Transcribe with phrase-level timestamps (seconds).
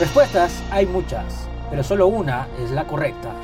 [0.00, 3.34] Respuestas hay muchas, pero solo una es la correcta.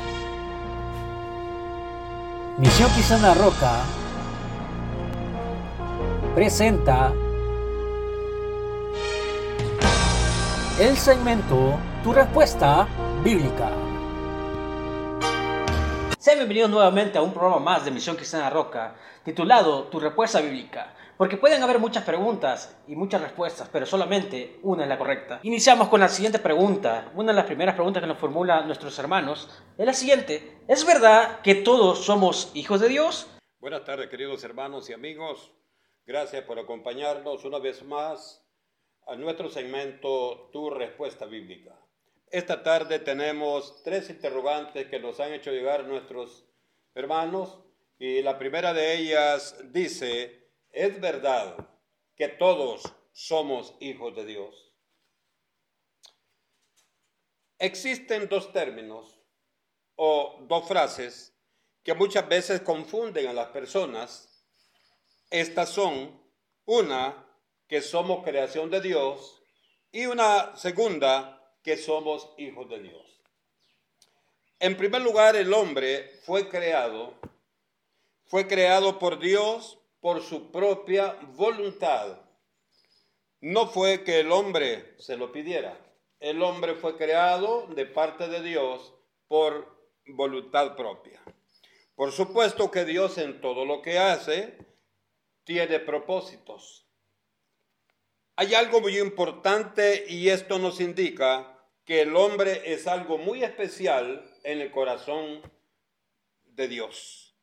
[2.56, 3.82] Misión Quizana Roca
[6.34, 7.12] presenta
[10.80, 12.88] el segmento Tu respuesta
[13.22, 13.68] bíblica.
[16.18, 20.94] Sean bienvenidos nuevamente a un programa más de Misión Cristiana Roca, titulado Tu respuesta bíblica,
[21.16, 25.40] porque pueden haber muchas preguntas y muchas respuestas, pero solamente una es la correcta.
[25.42, 27.10] Iniciamos con la siguiente pregunta.
[27.14, 29.48] Una de las primeras preguntas que nos formulan nuestros hermanos
[29.78, 30.58] es la siguiente.
[30.68, 33.28] ¿Es verdad que todos somos hijos de Dios?
[33.58, 35.52] Buenas tardes, queridos hermanos y amigos.
[36.06, 38.44] Gracias por acompañarnos una vez más
[39.06, 41.74] a nuestro segmento Tu respuesta bíblica.
[42.30, 46.44] Esta tarde tenemos tres interrogantes que nos han hecho llegar nuestros
[46.94, 47.60] hermanos
[47.98, 50.45] y la primera de ellas dice,
[50.76, 51.56] ¿es verdad
[52.16, 54.74] que todos somos hijos de Dios?
[57.58, 59.18] Existen dos términos
[59.96, 61.32] o dos frases
[61.82, 64.44] que muchas veces confunden a las personas.
[65.30, 66.20] Estas son
[66.66, 67.26] una,
[67.66, 69.42] que somos creación de Dios
[69.90, 73.22] y una segunda, que somos hijos de Dios.
[74.60, 77.14] En primer lugar, el hombre fue creado,
[78.26, 82.16] fue creado por Dios por su propia voluntad.
[83.40, 85.76] No fue que el hombre se lo pidiera.
[86.20, 88.94] El hombre fue creado de parte de Dios
[89.26, 89.66] por
[90.06, 91.20] voluntad propia.
[91.96, 94.56] Por supuesto que Dios en todo lo que hace
[95.42, 96.86] tiene propósitos.
[98.36, 104.24] Hay algo muy importante y esto nos indica que el hombre es algo muy especial
[104.44, 105.42] en el corazón
[106.44, 107.36] de Dios.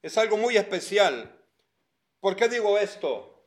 [0.00, 1.40] Es algo muy especial.
[2.24, 3.44] ¿Por qué digo esto?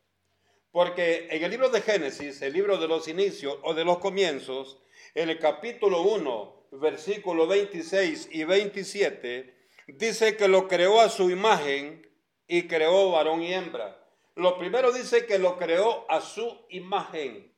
[0.72, 4.78] Porque en el libro de Génesis, el libro de los inicios o de los comienzos,
[5.16, 9.52] en el capítulo 1, versículo 26 y 27,
[9.88, 12.08] dice que lo creó a su imagen
[12.48, 14.00] y creó varón y hembra.
[14.36, 17.52] Lo primero dice que lo creó a su imagen.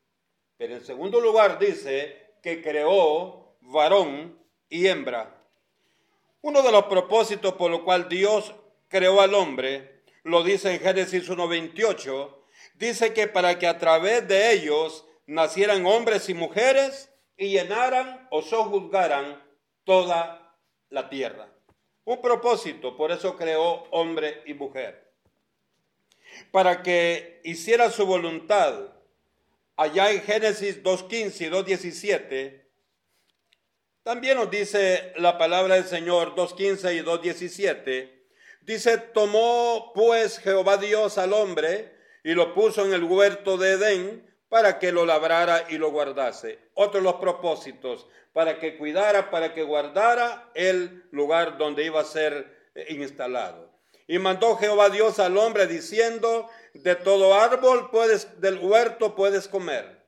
[0.55, 5.37] Pero en segundo lugar dice que creó varón y hembra.
[6.43, 8.55] Uno de los propósitos por lo cual Dios
[8.87, 12.35] creó al hombre, lo dice en Génesis 1.28,
[12.75, 18.41] dice que para que a través de ellos nacieran hombres y mujeres y llenaran o
[18.41, 19.41] sojuzgaran
[19.83, 20.55] toda
[20.89, 21.49] la tierra.
[22.03, 25.13] Un propósito, por eso creó hombre y mujer.
[26.51, 28.93] Para que hiciera su voluntad
[29.75, 32.63] allá en Génesis 2.15 y 2.17,
[34.03, 38.18] también nos dice la palabra del Señor 2.15 y 2.17,
[38.61, 41.93] dice, tomó pues Jehová Dios al hombre
[42.23, 46.59] y lo puso en el huerto de Edén para que lo labrara y lo guardase.
[46.73, 52.05] Otro de los propósitos, para que cuidara, para que guardara el lugar donde iba a
[52.05, 53.69] ser instalado.
[54.07, 57.89] Y mandó Jehová Dios al hombre diciendo, de todo árbol
[58.37, 60.07] del huerto puedes comer,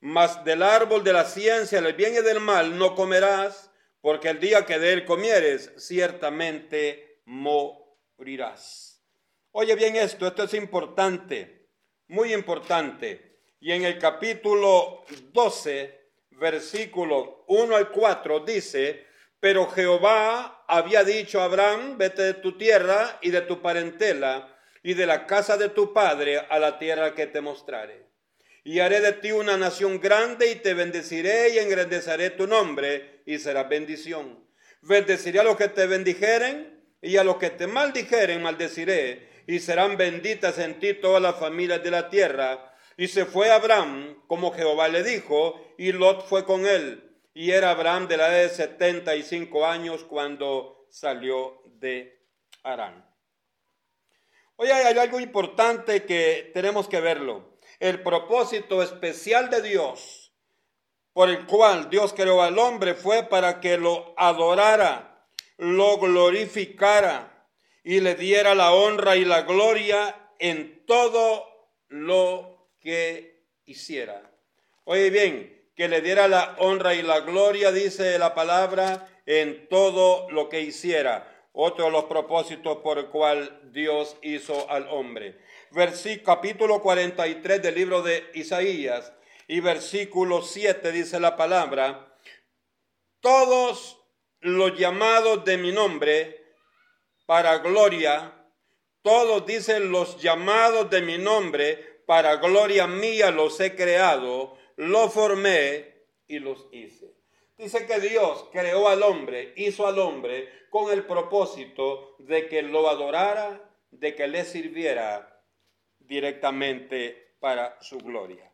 [0.00, 3.70] mas del árbol de la ciencia, del bien y del mal no comerás,
[4.00, 9.04] porque el día que de él comieres, ciertamente morirás.
[9.52, 11.68] Oye bien esto, esto es importante,
[12.06, 13.42] muy importante.
[13.60, 19.06] Y en el capítulo 12, versículo 1 al 4 dice,
[19.40, 24.94] pero Jehová había dicho a Abraham, vete de tu tierra y de tu parentela y
[24.94, 28.06] de la casa de tu padre a la tierra que te mostraré.
[28.64, 33.38] Y haré de ti una nación grande y te bendeciré y engrandeceré tu nombre y
[33.38, 34.48] será bendición.
[34.80, 39.96] Bendeciré a los que te bendijeren y a los que te maldijeren maldeciré y serán
[39.96, 42.74] benditas en ti todas las familias de la tierra.
[42.96, 47.04] Y se fue Abraham como Jehová le dijo y Lot fue con él.
[47.32, 52.26] Y era Abraham de la edad de setenta y cinco años cuando salió de
[52.62, 53.08] Arán.
[54.56, 57.58] Oye, hay algo importante que tenemos que verlo.
[57.78, 60.34] El propósito especial de Dios,
[61.12, 65.07] por el cual Dios creó al hombre, fue para que lo adorara,
[65.58, 67.46] lo glorificara
[67.84, 71.46] y le diera la honra y la gloria en todo
[71.88, 74.30] lo que hiciera.
[74.84, 80.30] Oye bien, que le diera la honra y la gloria, dice la palabra, en todo
[80.30, 85.38] lo que hiciera otro de los propósitos por el cual Dios hizo al hombre.
[85.72, 89.12] Versículo, capítulo 43 del libro de Isaías
[89.48, 92.14] y versículo 7 dice la palabra,
[93.20, 93.97] todos
[94.40, 96.44] los llamados de mi nombre
[97.26, 98.32] para gloria,
[99.02, 106.06] todos dicen los llamados de mi nombre para gloria mía los he creado, lo formé
[106.26, 107.14] y los hice.
[107.58, 112.88] Dice que Dios creó al hombre, hizo al hombre con el propósito de que lo
[112.88, 115.42] adorara, de que le sirviera
[115.98, 118.52] directamente para su gloria.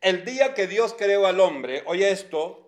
[0.00, 2.61] El día que Dios creó al hombre, oye esto,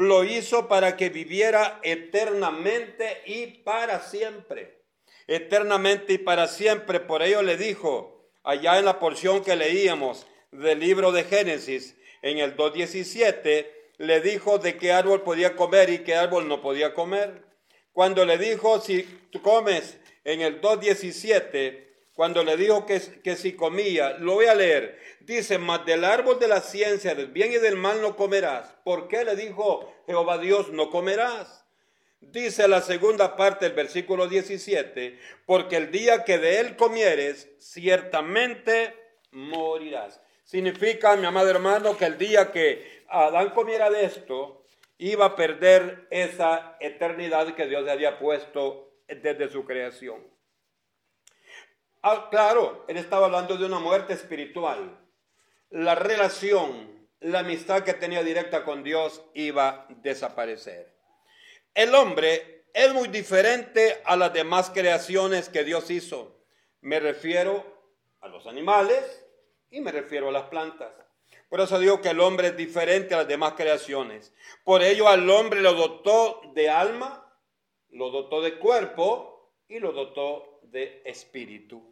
[0.00, 4.80] lo hizo para que viviera eternamente y para siempre.
[5.26, 7.00] Eternamente y para siempre.
[7.00, 12.38] Por ello le dijo, allá en la porción que leíamos del libro de Génesis, en
[12.38, 13.66] el 2.17,
[13.98, 17.44] le dijo de qué árbol podía comer y qué árbol no podía comer.
[17.92, 21.89] Cuando le dijo, si tú comes en el 2.17,
[22.20, 26.38] cuando le dijo que, que si comía, lo voy a leer, dice, mas del árbol
[26.38, 28.76] de la ciencia del bien y del mal no comerás.
[28.84, 31.64] ¿Por qué le dijo Jehová Dios, no comerás?
[32.20, 38.94] Dice la segunda parte del versículo 17, porque el día que de él comieres, ciertamente
[39.30, 40.20] morirás.
[40.44, 44.66] Significa, mi amado hermano, que el día que Adán comiera de esto,
[44.98, 50.20] iba a perder esa eternidad que Dios le había puesto desde su creación.
[52.02, 54.98] Ah, claro, él estaba hablando de una muerte espiritual.
[55.68, 60.96] La relación, la amistad que tenía directa con Dios iba a desaparecer.
[61.74, 66.40] El hombre es muy diferente a las demás creaciones que Dios hizo.
[66.80, 67.64] Me refiero
[68.20, 69.26] a los animales
[69.70, 70.92] y me refiero a las plantas.
[71.50, 74.32] Por eso digo que el hombre es diferente a las demás creaciones.
[74.64, 77.30] Por ello al hombre lo dotó de alma,
[77.90, 81.89] lo dotó de cuerpo y lo dotó de espíritu.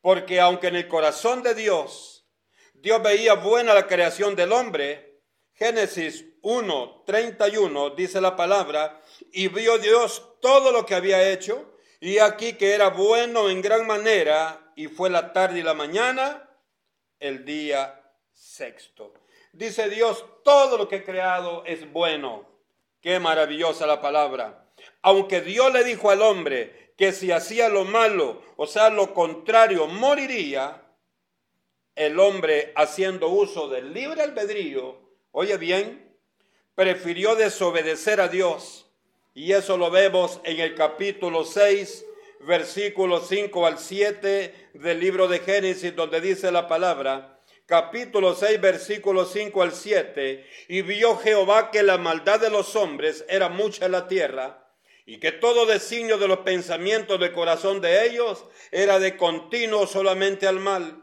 [0.00, 2.26] Porque aunque en el corazón de Dios,
[2.74, 9.02] Dios veía buena la creación del hombre, Génesis 1, 31 dice la palabra,
[9.32, 13.86] y vio Dios todo lo que había hecho, y aquí que era bueno en gran
[13.86, 16.48] manera, y fue la tarde y la mañana,
[17.18, 18.00] el día
[18.32, 19.12] sexto.
[19.52, 22.48] Dice Dios, todo lo que he creado es bueno.
[23.02, 24.66] Qué maravillosa la palabra.
[25.02, 29.86] Aunque Dios le dijo al hombre, que si hacía lo malo, o sea, lo contrario,
[29.86, 30.82] moriría,
[31.96, 35.00] el hombre haciendo uso del libre albedrío,
[35.30, 36.14] oye bien,
[36.74, 38.86] prefirió desobedecer a Dios.
[39.32, 42.04] Y eso lo vemos en el capítulo 6,
[42.40, 49.32] versículos 5 al 7 del libro de Génesis, donde dice la palabra, capítulo 6, versículos
[49.32, 53.92] 5 al 7, y vio Jehová que la maldad de los hombres era mucha en
[53.92, 54.69] la tierra,
[55.06, 60.46] y que todo designio de los pensamientos del corazón de ellos era de continuo solamente
[60.46, 61.02] al mal.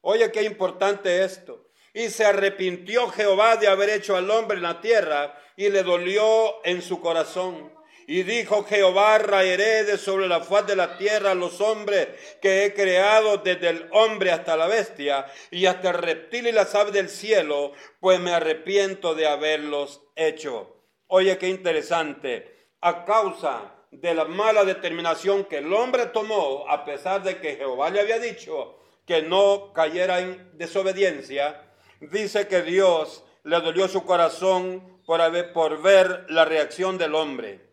[0.00, 1.66] Oye, qué importante esto.
[1.92, 6.64] Y se arrepintió Jehová de haber hecho al hombre en la tierra y le dolió
[6.64, 7.72] en su corazón.
[8.06, 12.08] Y dijo Jehová, raeré de sobre la faz de la tierra a los hombres
[12.40, 16.74] que he creado desde el hombre hasta la bestia y hasta el reptil y las
[16.74, 20.74] aves del cielo, pues me arrepiento de haberlos hecho.
[21.06, 27.22] Oye, qué interesante a causa de la mala determinación que el hombre tomó, a pesar
[27.22, 31.62] de que Jehová le había dicho que no cayera en desobediencia,
[32.00, 37.66] dice que Dios le dolió su corazón por, ver la reacción del hombre.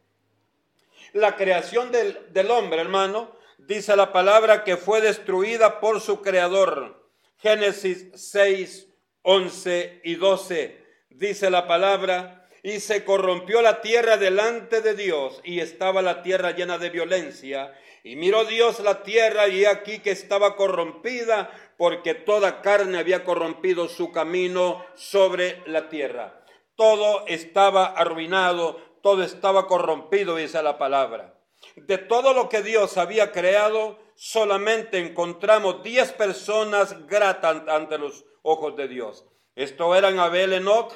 [1.12, 7.10] La creación del, del hombre, hermano, dice la palabra que fue destruida por su creador.
[7.38, 8.88] Génesis 6,
[9.22, 10.86] 11 y 12.
[11.10, 16.50] Dice la palabra, y se corrompió la tierra delante de Dios y estaba la tierra
[16.50, 17.80] llena de violencia.
[18.04, 23.88] Y miró Dios la tierra y aquí que estaba corrompida porque toda carne había corrompido
[23.88, 26.44] su camino sobre la tierra.
[26.76, 31.40] Todo estaba arruinado, todo estaba corrompido, dice la palabra.
[31.76, 38.76] De todo lo que Dios había creado, solamente encontramos diez personas gratas ante los ojos
[38.76, 39.24] de Dios.
[39.54, 40.94] Esto eran Abel Enoch,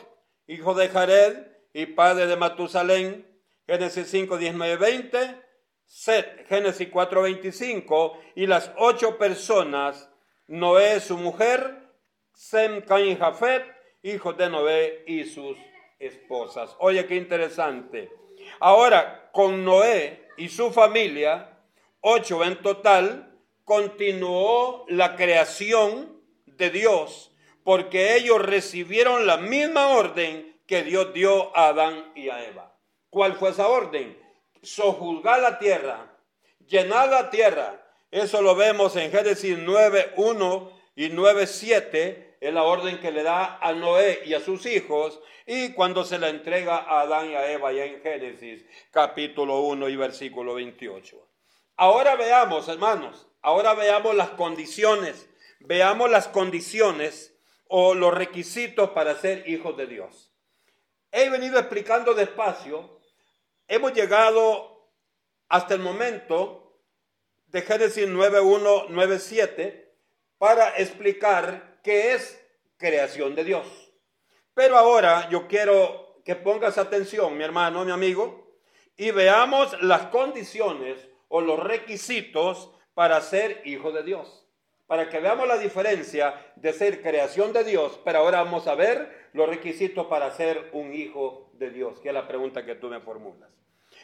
[0.48, 3.28] hijo de Jared, y padre de Matusalén,
[3.68, 5.42] Génesis 5, 19, 20,
[5.86, 10.10] Set, Génesis 4, 25, y las ocho personas,
[10.48, 11.84] Noé, su mujer,
[12.34, 13.64] Sem, Cain, Jafet,
[14.04, 15.58] hijos de Noé y sus
[16.00, 16.76] esposas.
[16.80, 18.10] Oye, qué interesante.
[18.60, 21.58] Ahora, con Noé y su familia,
[22.02, 27.32] ocho en total, continuó la creación de Dios,
[27.64, 32.72] porque ellos recibieron la misma orden que Dios dio a Adán y a Eva.
[33.10, 34.16] ¿Cuál fue esa orden?
[34.62, 36.16] Sojuzgar la tierra,
[36.68, 37.84] llenar la tierra.
[38.12, 43.74] Eso lo vemos en Génesis 9.1 y 9.7, es la orden que le da a
[43.74, 47.74] Noé y a sus hijos, y cuando se la entrega a Adán y a Eva
[47.74, 51.18] ya en Génesis capítulo 1 y versículo 28.
[51.78, 55.30] Ahora veamos, hermanos, ahora veamos las condiciones,
[55.62, 57.36] veamos las condiciones
[57.68, 60.29] o los requisitos para ser hijos de Dios.
[61.12, 63.00] He venido explicando despacio.
[63.68, 64.90] Hemos llegado
[65.48, 66.82] hasta el momento
[67.48, 69.86] de Génesis 9.1, 9.7
[70.38, 72.40] para explicar qué es
[72.78, 73.68] creación de Dios.
[74.54, 78.58] Pero ahora yo quiero que pongas atención, mi hermano, mi amigo,
[78.96, 84.46] y veamos las condiciones o los requisitos para ser hijo de Dios.
[84.88, 89.19] Para que veamos la diferencia de ser creación de Dios, pero ahora vamos a ver
[89.34, 93.00] los requisitos para ser un hijo de Dios, que es la pregunta que tú me
[93.00, 93.50] formulas.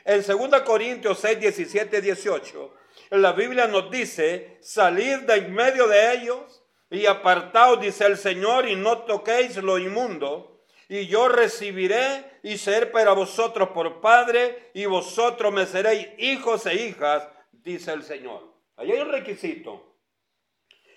[0.04, 2.74] En 2 Corintios 6, 17, 18,
[3.12, 8.68] la Biblia nos dice, salir de en medio de ellos y apartaos, dice el Señor,
[8.68, 14.86] y no toquéis lo inmundo, y yo recibiré y seré para vosotros por Padre, y
[14.86, 18.54] vosotros me seréis hijos e hijas, dice el Señor.
[18.78, 19.96] Ahí hay un requisito.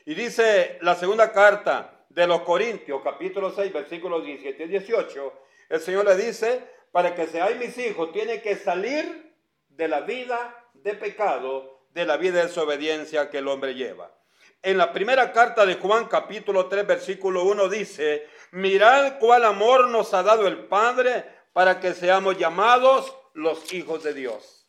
[0.05, 5.33] Y dice la segunda carta de los Corintios, capítulo 6, versículos 17 y 18,
[5.69, 9.35] el Señor le dice, para que seáis mis hijos, tiene que salir
[9.69, 14.15] de la vida de pecado, de la vida de desobediencia que el hombre lleva.
[14.63, 20.13] En la primera carta de Juan capítulo 3 versículo 1 dice, mirad cuál amor nos
[20.15, 24.67] ha dado el Padre para que seamos llamados los hijos de Dios.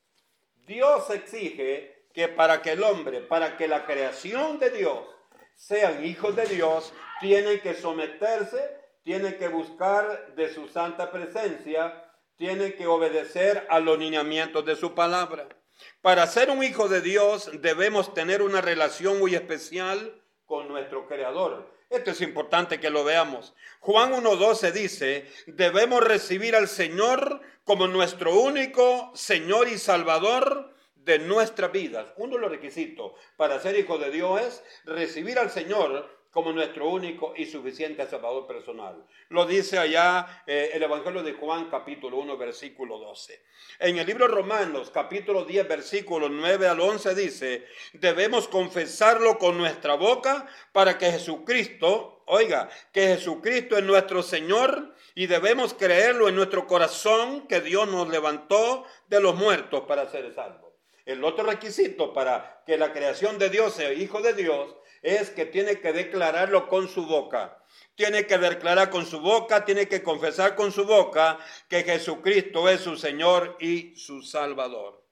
[0.68, 5.00] Dios exige que para que el hombre, para que la creación de Dios
[5.56, 12.74] sean hijos de Dios, tienen que someterse, tienen que buscar de su santa presencia, tienen
[12.74, 15.48] que obedecer a los lineamientos de su palabra.
[16.02, 21.70] Para ser un hijo de Dios debemos tener una relación muy especial con nuestro Creador.
[21.90, 23.54] Esto es importante que lo veamos.
[23.80, 31.72] Juan 1.12 dice, debemos recibir al Señor como nuestro único Señor y Salvador de nuestras
[31.72, 32.08] vidas.
[32.18, 36.88] Uno de los requisitos para ser hijo de Dios es recibir al Señor como nuestro
[36.88, 39.04] único y suficiente Salvador personal.
[39.30, 43.44] Lo dice allá eh, el Evangelio de Juan capítulo 1 versículo 12.
[43.80, 49.96] En el libro Romanos capítulo 10 versículo 9 al 11 dice, debemos confesarlo con nuestra
[49.96, 56.68] boca para que Jesucristo, oiga, que Jesucristo es nuestro Señor y debemos creerlo en nuestro
[56.68, 60.70] corazón que Dios nos levantó de los muertos para ser salvos.
[61.06, 65.46] El otro requisito para que la creación de Dios sea hijo de Dios es que
[65.46, 67.64] tiene que declararlo con su boca.
[67.96, 71.38] Tiene que declarar con su boca, tiene que confesar con su boca
[71.68, 75.06] que Jesucristo es su Señor y su Salvador.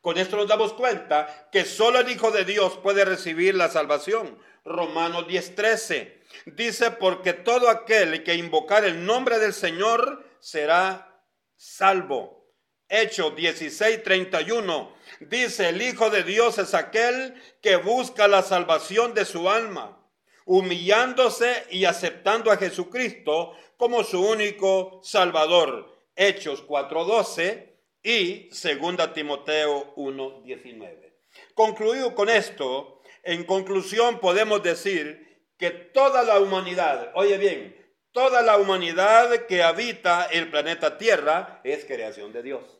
[0.00, 4.38] Con esto nos damos cuenta que solo el Hijo de Dios puede recibir la salvación.
[4.64, 11.22] Romanos 10:13 dice, porque todo aquel que invocar el nombre del Señor será
[11.56, 12.40] salvo.
[12.88, 19.48] Hechos 16:31 dice, el Hijo de Dios es aquel que busca la salvación de su
[19.48, 20.04] alma,
[20.44, 25.96] humillándose y aceptando a Jesucristo como su único Salvador.
[26.16, 31.14] Hechos 4:12 y 2 Timoteo 1:19.
[31.54, 37.76] Concluido con esto, en conclusión podemos decir que toda la humanidad, oye bien,
[38.12, 42.79] toda la humanidad que habita el planeta Tierra es creación de Dios.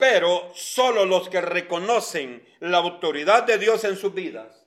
[0.00, 4.66] Pero solo los que reconocen la autoridad de Dios en sus vidas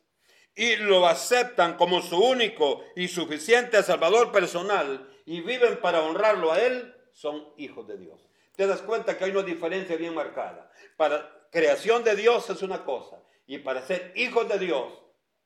[0.55, 6.61] y lo aceptan como su único y suficiente Salvador personal y viven para honrarlo a
[6.61, 8.29] Él, son hijos de Dios.
[8.55, 10.71] Te das cuenta que hay una diferencia bien marcada.
[10.97, 14.93] Para creación de Dios es una cosa y para ser hijos de Dios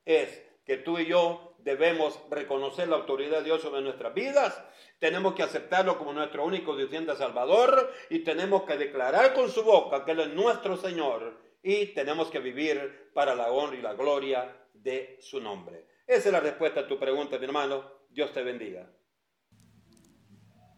[0.04, 4.64] es que tú y yo debemos reconocer la autoridad de Dios sobre nuestras vidas
[5.00, 10.04] tenemos que aceptarlo como nuestro único Dios Salvador y tenemos que declarar con su boca
[10.04, 14.56] que Él es nuestro Señor y tenemos que vivir para la honra y la gloria
[14.74, 15.86] de su nombre.
[16.08, 17.84] Esa es la respuesta a tu pregunta, mi hermano.
[18.10, 18.90] Dios te bendiga.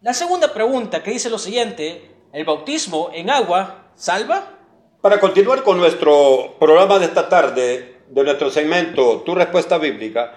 [0.02, 4.58] La segunda pregunta que dice lo siguiente, ¿el bautismo en agua salva?
[5.00, 10.34] Para continuar con nuestro programa de esta tarde, de nuestro segmento Tu Respuesta Bíblica,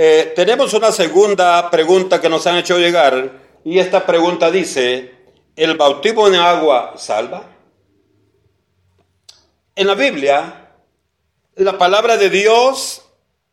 [0.00, 3.32] eh, tenemos una segunda pregunta que nos han hecho llegar
[3.64, 5.12] y esta pregunta dice,
[5.56, 7.42] ¿el bautismo en agua salva?
[9.74, 10.70] En la Biblia,
[11.56, 13.02] la palabra de Dios,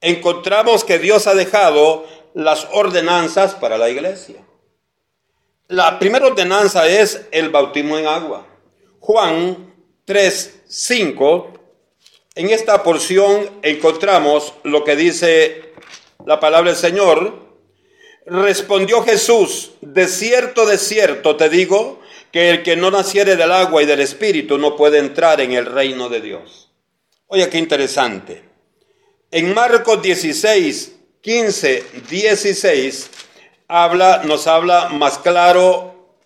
[0.02, 4.46] encontramos que Dios ha dejado las ordenanzas para la iglesia.
[5.68, 8.46] La primera ordenanza es el bautismo en agua.
[9.00, 9.74] Juan
[10.06, 11.54] 3, 5.
[12.36, 15.74] En esta porción encontramos lo que dice
[16.26, 17.46] la palabra del Señor,
[18.26, 22.02] respondió Jesús, de cierto, de cierto te digo,
[22.32, 25.66] que el que no naciere del agua y del espíritu no puede entrar en el
[25.66, 26.72] reino de Dios.
[27.28, 28.44] Oye, qué interesante.
[29.32, 33.10] En Marcos 16, 15, 16,
[33.68, 36.18] habla, nos habla más claro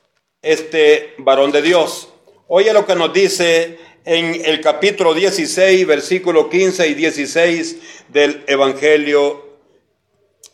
[0.42, 2.10] este varón de Dios.
[2.48, 7.78] Oye lo que nos dice en el capítulo 16, versículo 15 y 16
[8.10, 9.49] del Evangelio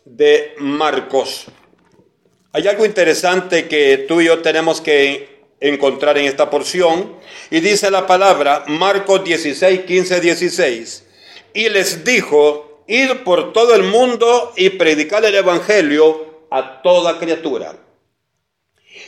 [0.06, 1.46] de Marcos.
[2.52, 7.16] Hay algo interesante que tú y yo tenemos que encontrar en esta porción.
[7.50, 11.04] Y dice la palabra, Marcos 16, 15, 16.
[11.52, 17.76] Y les dijo, id por todo el mundo y predicar el Evangelio a toda criatura.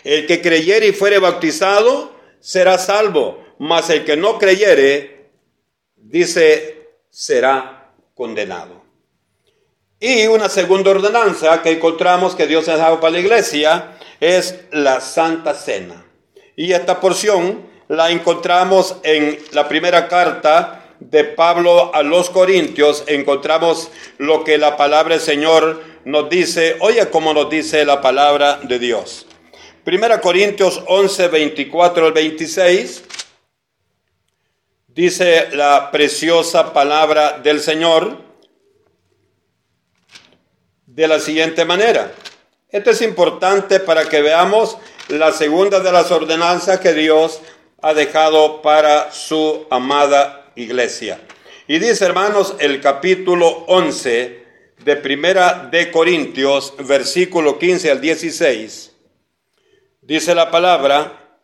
[0.04, 5.30] El que creyere y fuere bautizado será salvo, mas el que no creyere,
[5.96, 8.77] dice, será condenado.
[10.00, 15.00] Y una segunda ordenanza que encontramos que Dios ha dado para la iglesia es la
[15.00, 16.04] Santa Cena.
[16.54, 23.02] Y esta porción la encontramos en la primera carta de Pablo a los Corintios.
[23.08, 26.76] Encontramos lo que la palabra del Señor nos dice.
[26.78, 29.26] Oye cómo nos dice la palabra de Dios.
[29.82, 33.02] Primera Corintios 11, 24 al 26.
[34.86, 38.27] Dice la preciosa palabra del Señor
[40.98, 42.12] de la siguiente manera.
[42.70, 47.40] Esto es importante para que veamos la segunda de las ordenanzas que Dios
[47.80, 51.20] ha dejado para su amada iglesia.
[51.68, 54.44] Y dice, hermanos, el capítulo 11
[54.84, 58.92] de Primera de Corintios, versículo 15 al 16,
[60.00, 61.38] dice la palabra,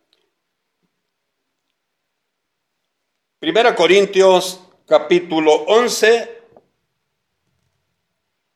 [3.39, 6.41] Primera Corintios, capítulo 11,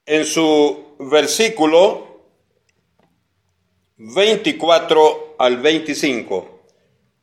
[0.06, 2.08] en su versículo
[3.98, 6.60] 24 al 25.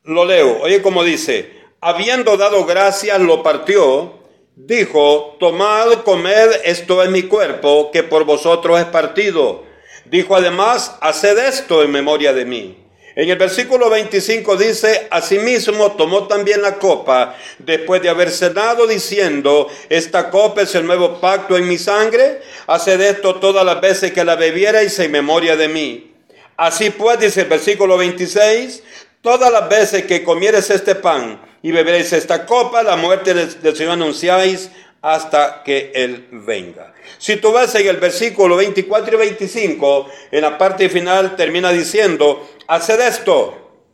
[0.03, 0.61] Lo leo.
[0.61, 4.19] Oye como dice, habiendo dado gracias, lo partió,
[4.55, 9.63] dijo, tomad, comed, esto es mi cuerpo, que por vosotros es partido.
[10.05, 12.86] Dijo además, haced esto en memoria de mí.
[13.17, 19.71] En el versículo 25 dice, asimismo tomó también la copa después de haber cenado diciendo,
[19.89, 24.23] esta copa es el nuevo pacto en mi sangre, haced esto todas las veces que
[24.23, 26.13] la bebierais en memoria de mí.
[26.57, 28.83] Así pues, dice el versículo 26,
[29.23, 33.93] todas las veces que comieres este pan y beberéis esta copa, la muerte del Señor
[33.93, 34.69] anunciáis
[35.07, 36.93] hasta que Él venga.
[37.17, 42.45] Si tú ves en el versículo 24 y 25, en la parte final termina diciendo,
[42.67, 43.85] haced esto,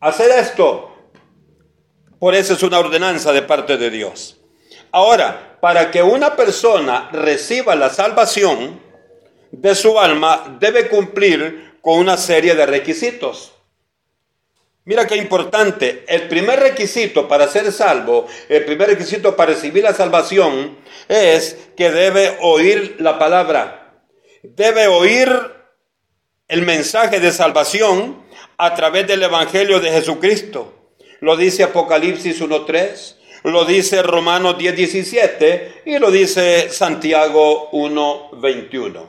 [0.00, 1.10] haced esto.
[2.18, 4.38] Por eso es una ordenanza de parte de Dios.
[4.92, 8.80] Ahora, para que una persona reciba la salvación
[9.50, 13.52] de su alma, debe cumplir con una serie de requisitos.
[14.86, 16.04] Mira qué importante.
[16.06, 21.90] El primer requisito para ser salvo, el primer requisito para recibir la salvación es que
[21.90, 24.00] debe oír la palabra.
[24.44, 25.28] Debe oír
[26.46, 28.22] el mensaje de salvación
[28.58, 30.92] a través del Evangelio de Jesucristo.
[31.18, 39.04] Lo dice Apocalipsis 1.3, lo dice Romanos 10.17 y lo dice Santiago 1.21.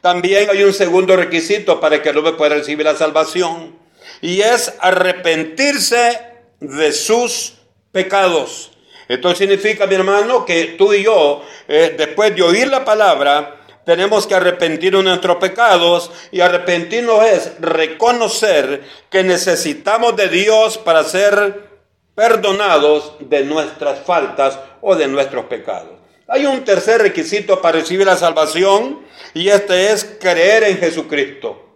[0.00, 3.77] También hay un segundo requisito para que el hombre pueda recibir la salvación
[4.20, 6.20] y es arrepentirse
[6.60, 7.54] de sus
[7.92, 8.72] pecados.
[9.08, 14.26] Esto significa, mi hermano, que tú y yo, eh, después de oír la palabra, tenemos
[14.26, 21.68] que arrepentirnos de nuestros pecados y arrepentirnos es reconocer que necesitamos de Dios para ser
[22.14, 25.98] perdonados de nuestras faltas o de nuestros pecados.
[26.26, 29.00] Hay un tercer requisito para recibir la salvación
[29.32, 31.67] y este es creer en Jesucristo.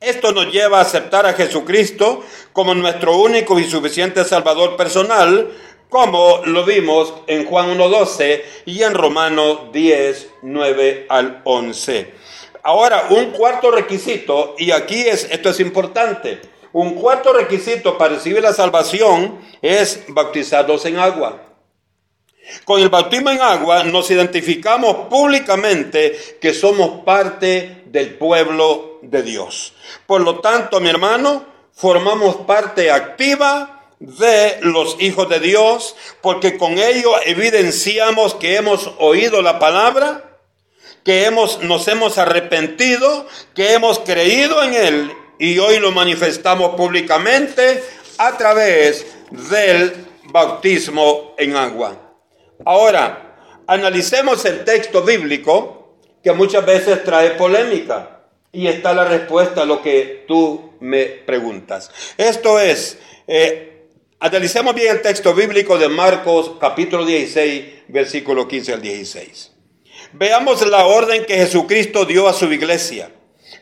[0.00, 5.50] Esto nos lleva a aceptar a Jesucristo como nuestro único y suficiente Salvador personal,
[5.90, 12.14] como lo vimos en Juan 1.12 y en Romanos 10, 9 al 11.
[12.62, 16.40] Ahora, un cuarto requisito, y aquí es, esto es importante,
[16.72, 21.42] un cuarto requisito para recibir la salvación es bautizarlos en agua.
[22.64, 29.74] Con el bautismo en agua nos identificamos públicamente que somos parte del pueblo de Dios.
[30.06, 36.78] Por lo tanto, mi hermano, formamos parte activa de los hijos de Dios, porque con
[36.78, 40.38] ello evidenciamos que hemos oído la palabra,
[41.04, 47.82] que hemos, nos hemos arrepentido, que hemos creído en Él y hoy lo manifestamos públicamente
[48.18, 51.96] a través del bautismo en agua.
[52.64, 55.79] Ahora, analicemos el texto bíblico
[56.22, 58.16] que muchas veces trae polémica.
[58.52, 61.90] Y está la respuesta a lo que tú me preguntas.
[62.16, 63.86] Esto es, eh,
[64.18, 69.52] analicemos bien el texto bíblico de Marcos capítulo 16, versículo 15 al 16.
[70.12, 73.12] Veamos la orden que Jesucristo dio a su iglesia.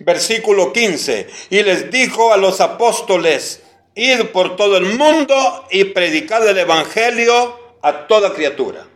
[0.01, 1.27] Versículo 15.
[1.51, 3.63] Y les dijo a los apóstoles,
[3.95, 8.88] id por todo el mundo y predicad el Evangelio a toda criatura.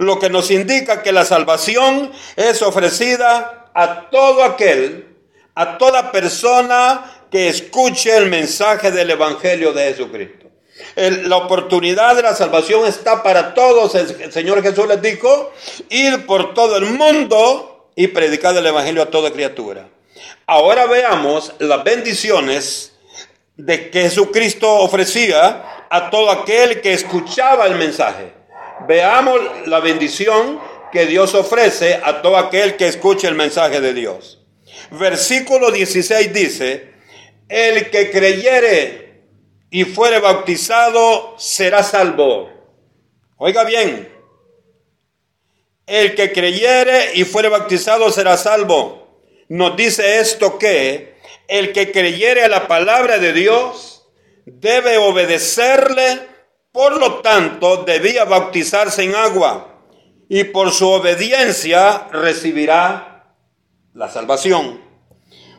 [0.00, 5.14] Lo que nos indica que la salvación es ofrecida a todo aquel,
[5.54, 10.46] a toda persona que escuche el mensaje del Evangelio de Jesucristo.
[10.96, 13.94] la oportunidad de la salvación está para todos.
[13.94, 15.52] El Señor Jesús les dijo,
[15.90, 19.86] ir por todo el mundo y predicar el Evangelio a toda criatura.
[20.46, 22.94] Ahora veamos las bendiciones
[23.58, 28.39] de que Jesucristo ofrecía a todo aquel que escuchaba el mensaje.
[28.86, 30.60] Veamos la bendición
[30.92, 34.40] que Dios ofrece a todo aquel que escuche el mensaje de Dios.
[34.90, 36.90] Versículo 16 dice,
[37.48, 39.22] el que creyere
[39.70, 42.50] y fuere bautizado será salvo.
[43.36, 44.08] Oiga bien,
[45.86, 49.24] el que creyere y fuere bautizado será salvo.
[49.48, 51.16] Nos dice esto que
[51.48, 54.06] el que creyere a la palabra de Dios
[54.46, 56.20] debe obedecerle,
[56.72, 59.84] por lo tanto debía bautizarse en agua
[60.28, 63.34] y por su obediencia recibirá
[63.94, 64.80] la salvación.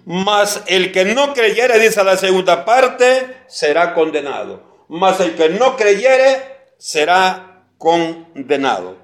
[0.06, 4.86] Mas el que no creyere, dice la segunda parte, será condenado.
[4.88, 6.42] Mas el que no creyere,
[6.78, 8.98] será condenado.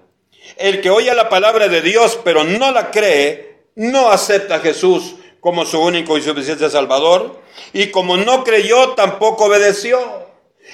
[0.56, 5.16] El que oye la palabra de Dios, pero no la cree, no acepta a Jesús
[5.40, 7.42] como su único y suficiente Salvador.
[7.74, 10.27] Y como no creyó, tampoco obedeció.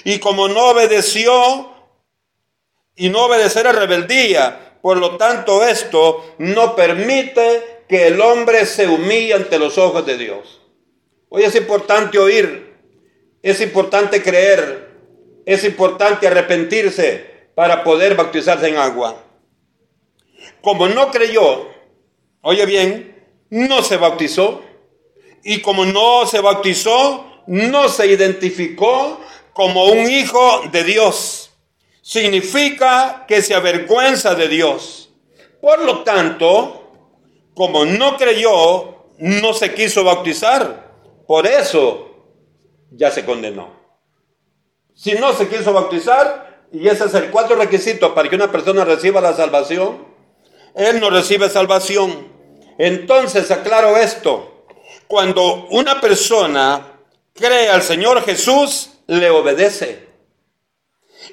[0.04, 1.74] Y como no obedeció,
[2.96, 8.88] y no obedecer a rebeldía, por lo tanto esto no permite que el hombre se
[8.88, 10.62] humilla ante los ojos de Dios.
[11.30, 12.76] Hoy es importante oír,
[13.42, 14.92] es importante creer,
[15.46, 19.24] es importante arrepentirse para poder bautizarse en agua.
[20.62, 21.70] Como no creyó,
[22.42, 24.64] oye bien, no se bautizó.
[25.44, 29.20] Y como no se bautizó, no se identificó
[29.54, 31.52] como un hijo de Dios.
[32.02, 35.10] Significa que se avergüenza de Dios.
[35.62, 36.92] Por lo tanto,
[37.54, 40.92] como no creyó, no se quiso bautizar.
[41.26, 42.10] Por eso
[42.92, 43.72] ya se condenó.
[44.94, 48.84] Si no se quiso bautizar, y ese es el cuarto requisito para que una persona
[48.84, 50.06] reciba la salvación,
[50.76, 52.28] él no recibe salvación.
[52.78, 54.66] Entonces aclaro esto.
[55.08, 57.00] Cuando una persona
[57.34, 60.08] cree al Señor Jesús, le obedece.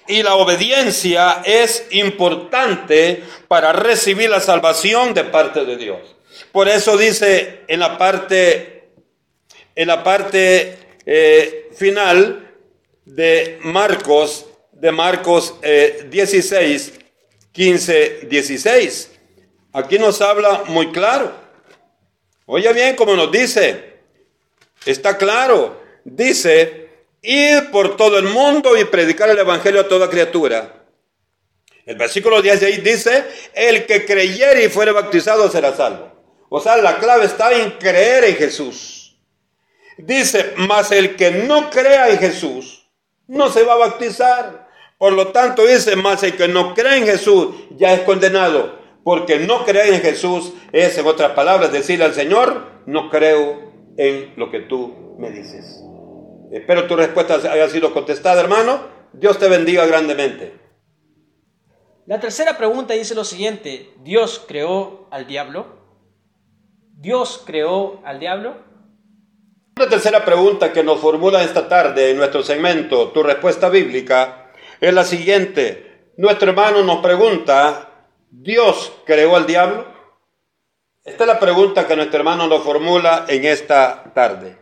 [0.07, 6.17] Y la obediencia es importante para recibir la salvación de parte de Dios.
[6.53, 8.91] Por eso dice en la parte,
[9.75, 12.55] en la parte eh, final
[13.05, 15.55] de Marcos, de Marcos
[16.09, 16.93] 16,
[17.53, 19.11] 15, 16.
[19.73, 21.33] Aquí nos habla muy claro.
[22.47, 23.91] Oye bien como nos dice.
[24.85, 25.81] Está claro.
[26.05, 26.80] Dice,
[27.23, 30.81] ir por todo el mundo y predicar el Evangelio a toda criatura.
[31.87, 36.13] El versículo 16 dice, el que creyere y fuere bautizado será salvo.
[36.49, 39.19] O sea, la clave está en creer en Jesús.
[39.99, 42.89] Dice, mas el que no crea en Jesús
[43.27, 44.69] no se va a bautizar.
[44.99, 48.79] Por lo tanto dice, mas el que no cree en Jesús ya es condenado.
[49.05, 54.35] Porque no creer en Jesús es, en otras palabras, decirle al Señor, no creo en
[54.37, 55.83] lo que tú me dices.
[56.51, 58.81] Espero tu respuesta haya sido contestada, hermano.
[59.13, 60.55] Dios te bendiga grandemente.
[62.07, 65.79] La tercera pregunta dice lo siguiente, ¿Dios creó al diablo?
[66.97, 68.57] ¿Dios creó al diablo?
[69.77, 74.93] La tercera pregunta que nos formula esta tarde en nuestro segmento, tu respuesta bíblica, es
[74.93, 76.13] la siguiente.
[76.17, 79.87] Nuestro hermano nos pregunta, ¿Dios creó al diablo?
[81.05, 84.59] Esta es la pregunta que nuestro hermano nos formula en esta tarde.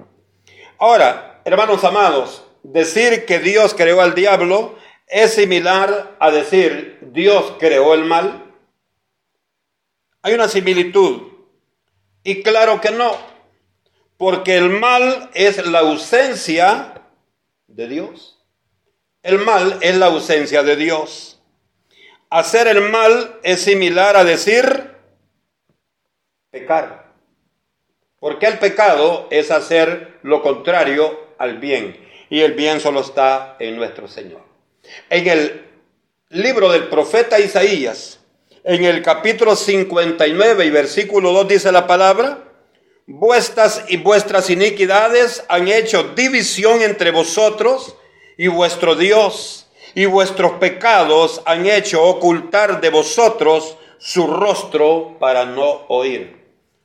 [0.78, 7.94] Ahora, Hermanos amados, decir que Dios creó al diablo es similar a decir Dios creó
[7.94, 8.54] el mal.
[10.20, 11.22] Hay una similitud.
[12.22, 13.16] Y claro que no,
[14.18, 17.00] porque el mal es la ausencia
[17.66, 18.44] de Dios.
[19.22, 21.40] El mal es la ausencia de Dios.
[22.28, 24.94] Hacer el mal es similar a decir
[26.50, 27.10] pecar.
[28.20, 31.96] Porque el pecado es hacer lo contrario al bien.
[32.30, 34.42] Y el bien solo está en nuestro Señor.
[35.08, 35.64] En el
[36.30, 38.20] libro del profeta Isaías,
[38.64, 42.44] en el capítulo 59 y versículo 2 dice la palabra,
[43.06, 47.96] vuestras y vuestras iniquidades han hecho división entre vosotros
[48.36, 55.86] y vuestro Dios, y vuestros pecados han hecho ocultar de vosotros su rostro para no
[55.88, 56.36] oír.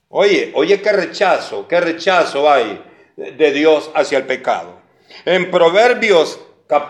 [0.09, 2.81] Oye, oye, qué rechazo, qué rechazo hay
[3.15, 4.79] de Dios hacia el pecado.
[5.25, 6.39] En Proverbios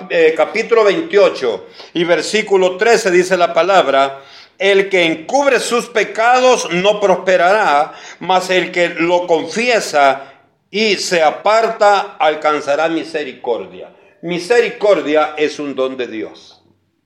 [0.09, 4.21] eh, capítulo 28 y versículo 13 dice la palabra,
[4.57, 10.33] el que encubre sus pecados no prosperará, mas el que lo confiesa
[10.69, 13.93] y se aparta alcanzará misericordia.
[14.21, 16.63] Misericordia es un don de Dios.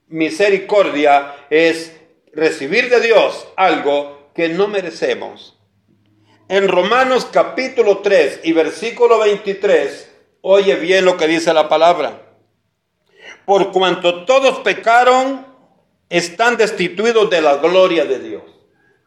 [0.08, 1.93] Misericordia es
[2.34, 5.56] recibir de Dios algo que no merecemos.
[6.49, 12.21] En Romanos capítulo 3 y versículo 23, oye bien lo que dice la palabra.
[13.43, 15.45] Por cuanto todos pecaron,
[16.10, 18.43] están destituidos de la gloria de Dios.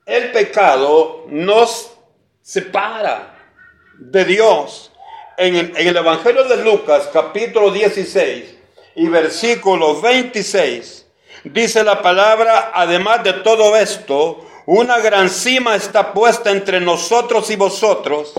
[0.04, 1.92] El pecado nos
[2.42, 3.38] separa
[3.96, 4.92] de Dios.
[5.38, 8.54] En el, Evangelio de Lucas, capítulo 16
[8.96, 11.06] y versículo 26,
[11.44, 17.56] dice la palabra, además de todo esto, una gran cima está puesta entre nosotros y
[17.56, 18.32] vosotros.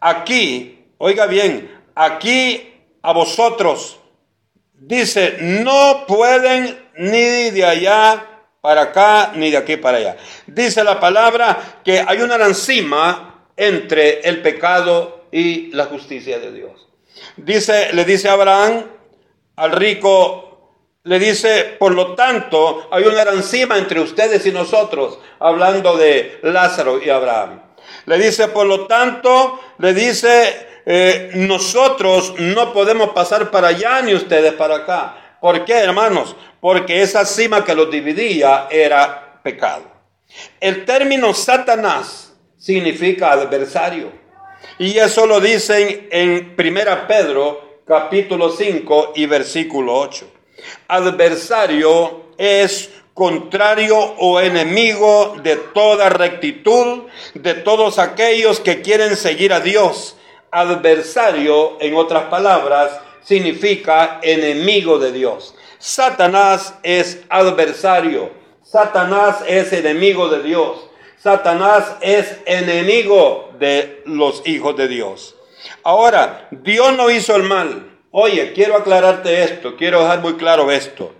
[0.00, 3.98] Aquí, oiga bien, aquí a vosotros,
[4.72, 10.16] dice, no pueden ni de allá para acá, ni de aquí para allá.
[10.46, 16.50] Dice la palabra que hay una gran cima entre el pecado y la justicia de
[16.50, 16.88] Dios.
[17.36, 18.86] Dice, le dice Abraham
[19.56, 20.51] al rico,
[21.04, 27.02] le dice, por lo tanto, hay una encima entre ustedes y nosotros, hablando de Lázaro
[27.02, 27.60] y Abraham.
[28.06, 34.14] Le dice, por lo tanto, le dice, eh, nosotros no podemos pasar para allá ni
[34.14, 35.38] ustedes para acá.
[35.40, 36.36] ¿Por qué, hermanos?
[36.60, 39.90] Porque esa cima que los dividía era pecado.
[40.60, 44.12] El término Satanás significa adversario.
[44.78, 50.41] Y eso lo dicen en 1 Pedro capítulo 5 y versículo 8.
[50.88, 57.02] Adversario es contrario o enemigo de toda rectitud,
[57.34, 60.16] de todos aquellos que quieren seguir a Dios.
[60.50, 65.54] Adversario, en otras palabras, significa enemigo de Dios.
[65.78, 68.30] Satanás es adversario.
[68.62, 70.88] Satanás es enemigo de Dios.
[71.18, 75.36] Satanás es enemigo de los hijos de Dios.
[75.84, 77.91] Ahora, Dios no hizo el mal.
[78.14, 81.14] Oye, quiero aclararte esto, quiero dejar muy claro esto.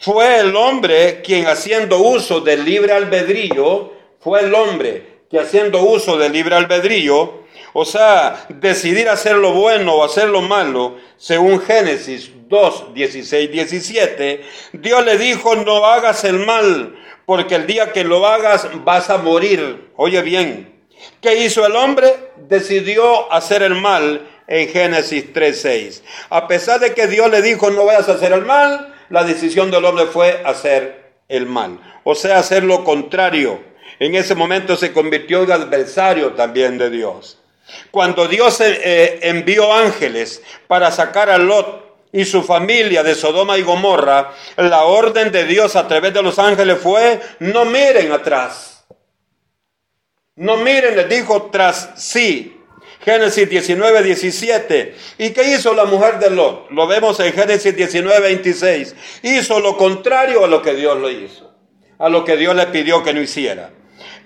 [0.00, 6.16] Fue el hombre quien haciendo uso del libre albedrío, fue el hombre que haciendo uso
[6.16, 7.42] del libre albedrío,
[7.74, 14.42] o sea, decidir hacer lo bueno o hacer lo malo, según Génesis 2, 16, 17,
[14.72, 19.18] Dios le dijo, no hagas el mal, porque el día que lo hagas vas a
[19.18, 19.90] morir.
[19.94, 20.80] Oye bien,
[21.20, 22.30] ¿qué hizo el hombre?
[22.48, 26.02] Decidió hacer el mal en Génesis 3.6.
[26.28, 29.70] A pesar de que Dios le dijo no vayas a hacer el mal, la decisión
[29.70, 31.80] del hombre fue hacer el mal.
[32.04, 33.62] O sea, hacer lo contrario.
[33.98, 37.38] En ese momento se convirtió en adversario también de Dios.
[37.92, 43.62] Cuando Dios eh, envió ángeles para sacar a Lot y su familia de Sodoma y
[43.62, 48.84] Gomorra, la orden de Dios a través de los ángeles fue, no miren atrás.
[50.34, 52.59] No miren, les dijo tras sí.
[53.04, 54.94] Génesis 19, 17.
[55.18, 56.70] ¿Y qué hizo la mujer de Lot?
[56.70, 58.94] Lo vemos en Génesis 19, 26.
[59.22, 61.54] Hizo lo contrario a lo que Dios lo hizo,
[61.98, 63.70] a lo que Dios le pidió que no hiciera.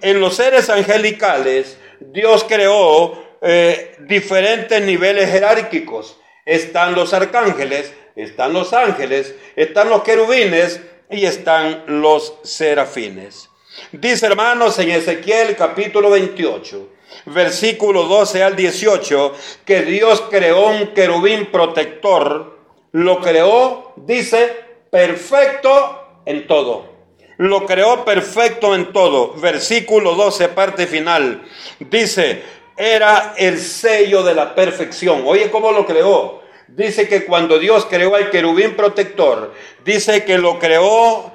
[0.00, 8.72] En los seres angelicales, Dios creó eh, diferentes niveles jerárquicos están los arcángeles, están los
[8.72, 13.50] ángeles, están los querubines y están los serafines.
[13.92, 16.90] Dice hermanos en Ezequiel capítulo 28,
[17.26, 22.58] versículo 12 al 18, que Dios creó un querubín protector,
[22.92, 26.94] lo creó, dice, perfecto en todo.
[27.36, 29.34] Lo creó perfecto en todo.
[29.34, 31.42] Versículo 12, parte final.
[31.80, 32.42] Dice,
[32.76, 35.22] era el sello de la perfección.
[35.26, 36.42] Oye, ¿cómo lo creó?
[36.68, 39.52] Dice que cuando Dios creó al querubín protector,
[39.84, 41.32] dice que lo creó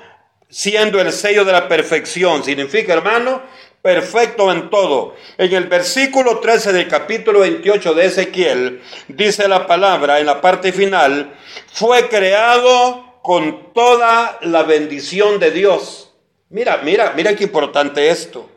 [0.49, 2.43] siendo el sello de la perfección.
[2.43, 3.41] Significa, hermano,
[3.81, 5.15] perfecto en todo.
[5.37, 10.71] En el versículo 13 del capítulo 28 de Ezequiel, dice la palabra en la parte
[10.71, 11.33] final,
[11.71, 16.13] fue creado con toda la bendición de Dios.
[16.49, 18.49] Mira, mira, mira qué importante esto.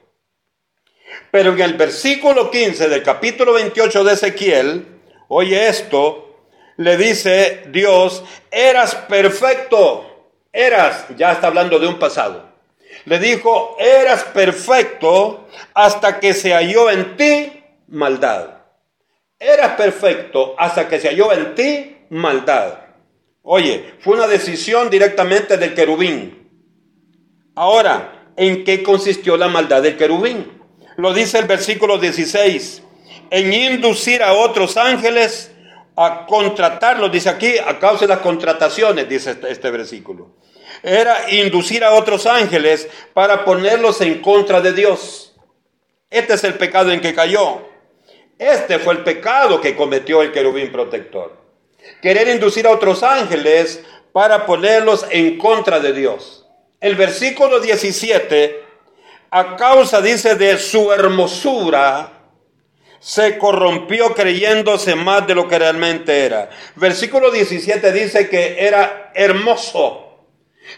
[1.30, 4.86] Pero en el versículo 15 del capítulo 28 de Ezequiel,
[5.28, 6.46] oye esto,
[6.78, 12.51] le dice Dios, eras perfecto, eras, ya está hablando de un pasado.
[13.04, 17.52] Le dijo, eras perfecto hasta que se halló en ti
[17.88, 18.58] maldad.
[19.38, 22.78] Eras perfecto hasta que se halló en ti maldad.
[23.42, 26.48] Oye, fue una decisión directamente del querubín.
[27.56, 30.62] Ahora, ¿en qué consistió la maldad del querubín?
[30.96, 32.82] Lo dice el versículo 16.
[33.30, 35.50] En inducir a otros ángeles
[35.96, 40.36] a contratarlos, dice aquí, a causa de las contrataciones, dice este, este versículo.
[40.82, 45.34] Era inducir a otros ángeles para ponerlos en contra de Dios.
[46.10, 47.68] Este es el pecado en que cayó.
[48.38, 51.36] Este fue el pecado que cometió el querubín protector.
[52.00, 56.46] Querer inducir a otros ángeles para ponerlos en contra de Dios.
[56.80, 58.64] El versículo 17,
[59.30, 62.12] a causa, dice, de su hermosura,
[62.98, 66.50] se corrompió creyéndose más de lo que realmente era.
[66.76, 70.01] Versículo 17 dice que era hermoso.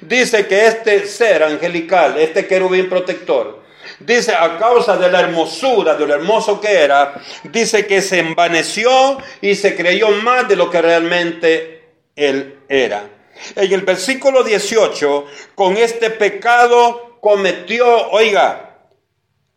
[0.01, 3.62] Dice que este ser angelical, este querubín protector,
[4.01, 9.18] dice a causa de la hermosura, de lo hermoso que era, dice que se envaneció
[9.40, 13.09] y se creyó más de lo que realmente él era.
[13.57, 18.79] En el versículo 18, con este pecado cometió, oiga,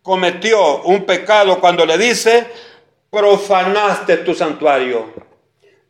[0.01, 2.47] cometió un pecado cuando le dice,
[3.09, 5.13] profanaste tu santuario.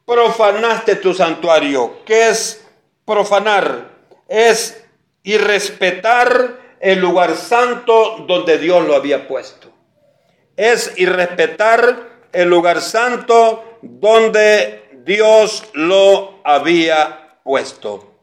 [0.05, 1.99] Profanaste tu santuario.
[2.05, 2.65] ¿Qué es
[3.05, 3.96] profanar?
[4.27, 4.83] Es
[5.23, 9.71] irrespetar el lugar santo donde Dios lo había puesto.
[10.55, 18.13] Es irrespetar el lugar santo donde Dios lo había puesto.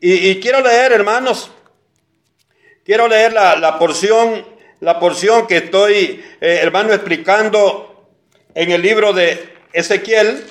[0.00, 1.50] Y, quiero leer, hermanos,
[2.84, 4.46] quiero leer la, porción,
[4.78, 8.08] la porción que estoy, eh, hermano, explicando
[8.54, 10.44] en el libro de Ezequiel,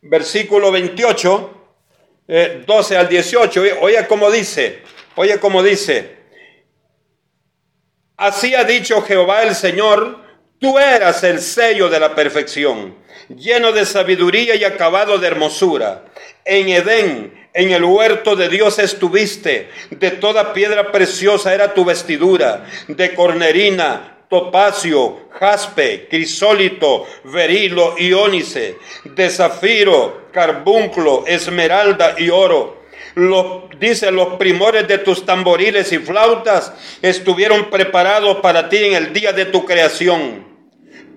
[0.00, 1.57] versículo 28,
[2.28, 3.62] 12 eh, al 18.
[3.80, 4.82] Oye, cómo dice,
[5.20, 6.16] Oye como dice,
[8.16, 10.20] así ha dicho Jehová el Señor,
[10.60, 12.94] tú eras el sello de la perfección,
[13.28, 16.04] lleno de sabiduría y acabado de hermosura.
[16.44, 22.64] En Edén, en el huerto de Dios estuviste, de toda piedra preciosa era tu vestidura,
[22.86, 32.78] de cornerina, topacio, jaspe, crisólito, verilo y ónice, de zafiro, carbunclo, esmeralda y oro
[33.78, 39.32] dice, los primores de tus tamboriles y flautas estuvieron preparados para ti en el día
[39.32, 40.46] de tu creación.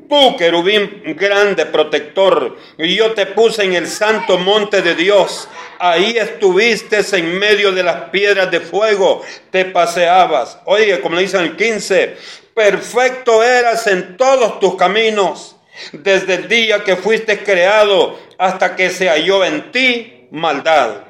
[0.09, 5.47] Tú, querubín grande, protector, y yo te puse en el santo monte de Dios.
[5.79, 9.21] Ahí estuviste en medio de las piedras de fuego,
[9.51, 10.59] te paseabas.
[10.65, 12.17] Oye, como le dicen el 15,
[12.53, 15.55] perfecto eras en todos tus caminos,
[15.93, 21.03] desde el día que fuiste creado hasta que se halló en ti maldad.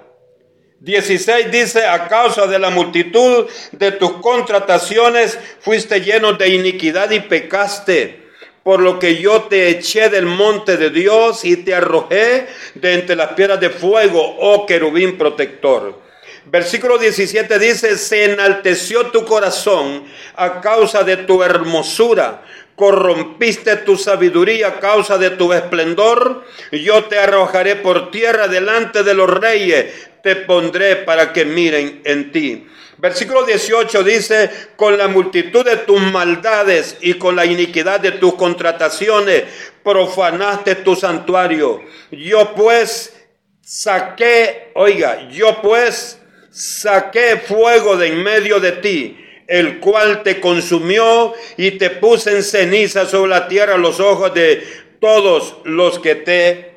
[0.80, 7.20] 16 dice, a causa de la multitud de tus contrataciones fuiste lleno de iniquidad y
[7.20, 8.24] pecaste,
[8.64, 13.16] por lo que yo te eché del monte de Dios y te arrojé de entre
[13.16, 16.01] las piedras de fuego, oh querubín protector.
[16.46, 22.44] Versículo 17 dice, se enalteció tu corazón a causa de tu hermosura,
[22.76, 29.14] corrompiste tu sabiduría a causa de tu esplendor, yo te arrojaré por tierra delante de
[29.14, 32.68] los reyes, te pondré para que miren en ti.
[32.98, 38.34] Versículo 18 dice, con la multitud de tus maldades y con la iniquidad de tus
[38.34, 39.44] contrataciones,
[39.84, 41.82] profanaste tu santuario.
[42.12, 43.14] Yo pues
[43.62, 46.21] saqué, oiga, yo pues
[46.52, 52.44] saqué fuego de en medio de ti, el cual te consumió y te puse en
[52.44, 54.64] ceniza sobre la tierra los ojos de
[55.00, 56.72] todos los que te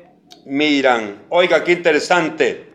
[0.45, 1.25] miran.
[1.29, 2.65] Oiga, qué interesante.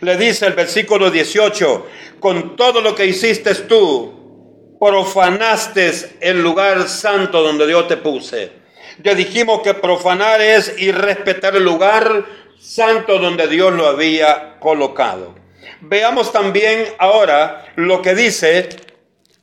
[0.00, 1.86] Le dice el versículo 18,
[2.20, 8.52] con todo lo que hiciste tú, profanaste el lugar santo donde Dios te puse.
[9.02, 12.24] Ya dijimos que profanar es irrespetar el lugar
[12.58, 15.45] santo donde Dios lo había colocado.
[15.80, 18.68] Veamos también ahora lo que dice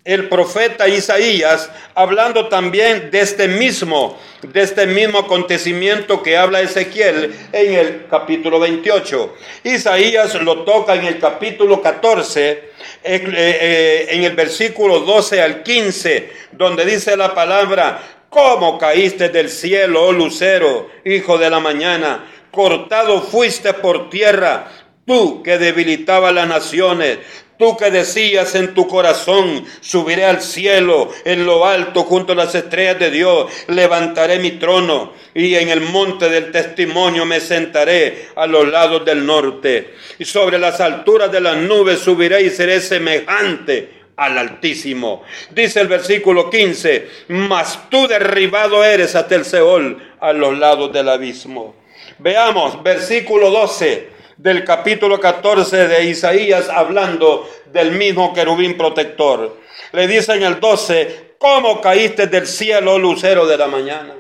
[0.05, 7.33] el profeta Isaías, hablando también de este mismo, de este mismo acontecimiento que habla Ezequiel
[7.53, 9.35] en el capítulo 28.
[9.63, 12.63] Isaías lo toca en el capítulo 14, eh,
[13.03, 20.07] eh, en el versículo 12 al 15, donde dice la palabra, ¿cómo caíste del cielo,
[20.07, 22.29] oh lucero, hijo de la mañana?
[22.51, 24.67] Cortado fuiste por tierra,
[25.05, 27.19] tú que debilitaba las naciones,
[27.57, 32.55] Tú que decías en tu corazón, subiré al cielo, en lo alto, junto a las
[32.55, 38.47] estrellas de Dios, levantaré mi trono y en el monte del testimonio me sentaré a
[38.47, 39.93] los lados del norte.
[40.17, 45.23] Y sobre las alturas de las nubes subiré y seré semejante al Altísimo.
[45.51, 51.07] Dice el versículo 15, mas tú derribado eres hasta el Seol, a los lados del
[51.07, 51.75] abismo.
[52.17, 59.59] Veamos, versículo 12 del capítulo 14 de Isaías hablando del mismo querubín protector.
[59.91, 64.15] Le dice en el 12, ¿cómo caíste del cielo, lucero de la mañana?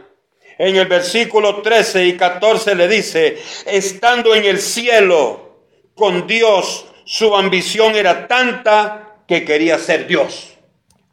[0.57, 5.57] En el versículo 13 y 14 le dice, estando en el cielo
[5.95, 10.53] con Dios, su ambición era tanta que quería ser Dios.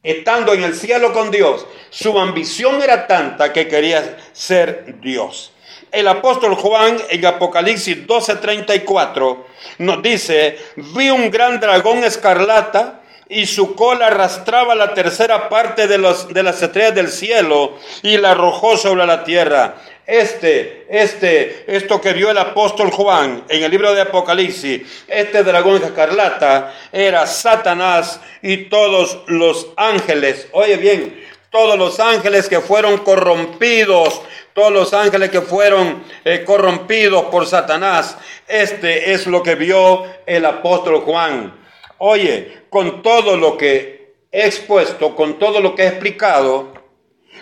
[0.02, 5.52] Estando en el cielo con Dios, su ambición era tanta que quería ser Dios.
[5.90, 9.36] El apóstol Juan en Apocalipsis 12:34
[9.78, 15.98] nos dice, vi un gran dragón escarlata y su cola arrastraba la tercera parte de,
[15.98, 19.76] los, de las estrellas del cielo y la arrojó sobre la tierra.
[20.04, 25.80] Este, este, esto que vio el apóstol Juan en el libro de Apocalipsis, este dragón
[25.84, 30.48] escarlata era Satanás y todos los ángeles.
[30.50, 34.20] Oye bien, todos los ángeles que fueron corrompidos,
[34.52, 38.16] todos los ángeles que fueron eh, corrompidos por Satanás.
[38.46, 41.58] Este es lo que vio el apóstol Juan.
[41.98, 46.72] Oye, con todo lo que he expuesto, con todo lo que he explicado,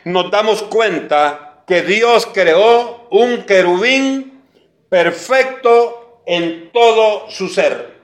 [0.04, 4.42] nos damos cuenta que Dios creó un querubín
[4.88, 7.98] perfecto en todo su ser.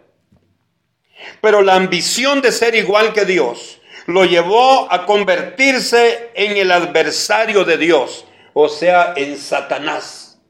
[1.41, 7.65] Pero la ambición de ser igual que Dios lo llevó a convertirse en el adversario
[7.65, 10.41] de Dios, o sea, en Satanás.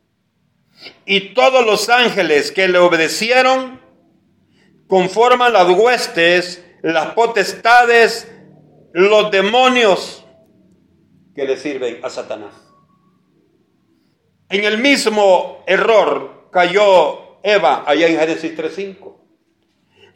[1.07, 3.81] Y todos los ángeles que le obedecieron
[4.87, 8.31] conforman las huestes, las potestades,
[8.93, 10.25] los demonios
[11.35, 12.53] que le sirven a Satanás.
[14.51, 19.15] En el mismo error cayó Eva allá en Génesis 3.5.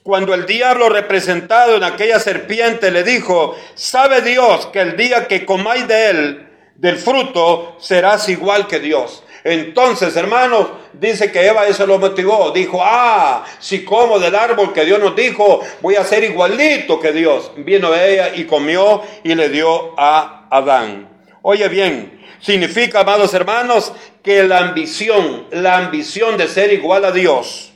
[0.02, 5.44] Cuando el diablo representado en aquella serpiente le dijo, sabe Dios que el día que
[5.44, 6.47] comáis de él,
[6.78, 9.24] del fruto, serás igual que Dios.
[9.42, 12.52] Entonces, hermanos, dice que Eva eso lo motivó.
[12.52, 17.12] Dijo, ah, si como del árbol que Dios nos dijo, voy a ser igualito que
[17.12, 17.50] Dios.
[17.56, 21.08] Vino ella y comió y le dio a Adán.
[21.42, 27.72] Oye bien, significa, amados hermanos, que la ambición, la ambición de ser igual a Dios,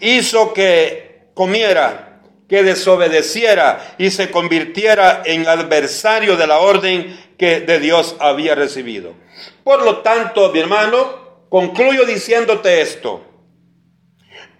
[0.00, 2.07] hizo que comiera,
[2.48, 9.14] que desobedeciera y se convirtiera en adversario de la orden que de Dios había recibido.
[9.62, 13.22] Por lo tanto, mi hermano, concluyo diciéndote esto.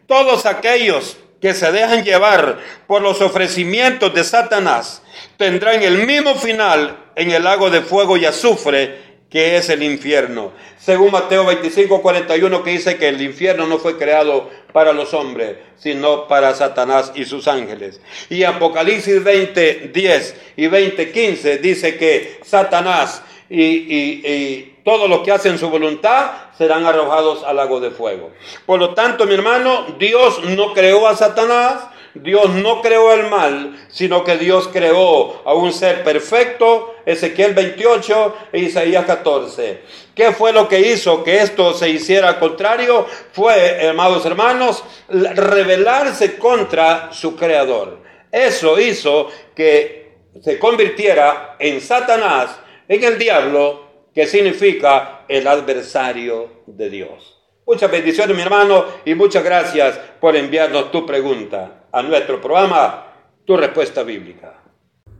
[0.07, 5.03] Todos aquellos que se dejan llevar por los ofrecimientos de Satanás
[5.36, 10.53] tendrán el mismo final en el lago de fuego y azufre que es el infierno.
[10.79, 15.57] Según Mateo 25, 41, que dice que el infierno no fue creado para los hombres,
[15.76, 18.01] sino para Satanás y sus ángeles.
[18.31, 25.33] Y Apocalipsis 20, 10 y 20, 15 dice que Satanás y, y, todos los que
[25.33, 28.31] hacen su voluntad serán arrojados al lago de fuego.
[28.64, 33.86] Por lo tanto, mi hermano, Dios no creó a Satanás, Dios no creó el mal,
[33.88, 39.80] sino que Dios creó a un ser perfecto, Ezequiel 28 e Isaías 14.
[40.14, 43.06] ¿Qué fue lo que hizo que esto se hiciera contrario?
[43.32, 48.02] Fue, amados hermanos, rebelarse contra su creador.
[48.32, 56.90] Eso hizo que se convirtiera en Satanás, en el diablo, que significa el adversario de
[56.90, 57.38] Dios.
[57.66, 63.05] Muchas bendiciones, mi hermano, y muchas gracias por enviarnos tu pregunta a nuestro programa,
[63.45, 64.55] Tu Respuesta Bíblica.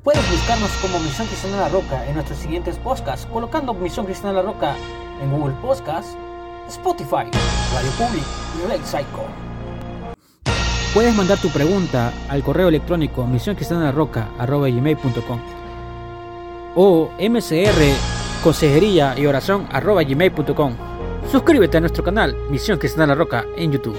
[0.03, 4.43] Puedes buscarnos como Misión Cristiana La Roca en nuestros siguientes podcasts, colocando Misión Cristiana La
[4.43, 4.75] Roca
[5.23, 6.17] en Google Podcasts,
[6.69, 7.31] Spotify,
[7.73, 8.25] Radio Public
[8.57, 9.27] y Red Psycho.
[10.95, 14.39] Puedes mandar tu pregunta al correo electrónico gmail.com
[16.75, 17.95] o mcr
[18.43, 20.77] consejería y oración gmail.com.
[21.31, 23.99] Suscríbete a nuestro canal Misión Cristiana La Roca en YouTube.